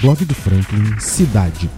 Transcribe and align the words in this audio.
Blog 0.00 0.24
do 0.26 0.34
Franklin 0.34 1.00
Cidade. 1.00 1.70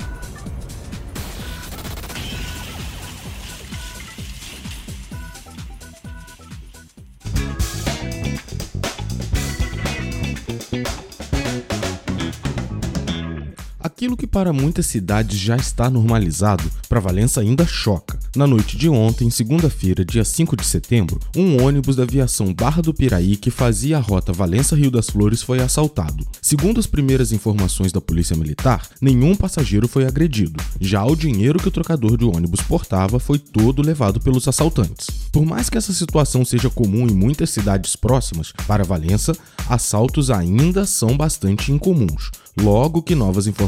Aquilo 13.81 14.17
que 14.17 14.27
para 14.27 14.53
muitas 14.53 14.87
cidades 14.87 15.39
já 15.39 15.57
está 15.57 15.89
normalizado, 15.89 16.69
para 16.89 16.99
Valença 16.99 17.41
ainda 17.41 17.65
choca. 17.65 18.19
Na 18.35 18.45
noite 18.45 18.77
de 18.77 18.89
ontem, 18.89 19.31
segunda-feira, 19.31 20.05
dia 20.05 20.25
5 20.25 20.57
de 20.57 20.67
setembro, 20.67 21.21
um 21.37 21.63
ônibus 21.63 21.95
da 21.95 22.03
aviação 22.03 22.53
Barra 22.53 22.83
do 22.83 22.93
Piraí 22.93 23.37
que 23.37 23.53
fazia 23.53 23.99
a 23.99 24.01
rota 24.01 24.33
Valença-Rio 24.33 24.91
das 24.91 25.09
Flores 25.09 25.43
foi 25.43 25.61
assaltado. 25.61 26.27
Segundo 26.43 26.81
as 26.81 26.89
primeiras 26.89 27.31
informações 27.31 27.93
da 27.93 28.01
Polícia 28.01 28.37
Militar, 28.37 28.83
nenhum 29.01 29.37
passageiro 29.37 29.87
foi 29.87 30.05
agredido. 30.05 30.61
Já 30.81 31.05
o 31.05 31.15
dinheiro 31.15 31.61
que 31.61 31.69
o 31.69 31.73
trocador 31.73 32.17
de 32.17 32.25
ônibus 32.25 32.61
portava 32.63 33.21
foi 33.21 33.39
todo 33.39 33.81
levado 33.81 34.21
pelos 34.21 34.49
assaltantes. 34.49 35.07
Por 35.31 35.47
mais 35.47 35.71
que 35.71 35.79
essa 35.79 35.93
situação 35.93 36.45
seja 36.45 36.69
comum 36.69 37.07
em 37.07 37.15
muitas 37.15 37.51
cidades 37.51 37.95
próximas, 37.95 38.53
para 38.67 38.83
Valença, 38.83 39.33
assaltos 39.69 40.33
ainda 40.33 40.85
são 40.85 41.17
bastante 41.17 41.71
incomuns. 41.71 42.33
Logo 42.61 43.03
que 43.03 43.15
novas 43.15 43.47
informações 43.47 43.68